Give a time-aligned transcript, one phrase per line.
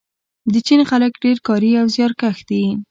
[0.53, 2.63] د چین خلک ډیر کاري او زیارکښ دي.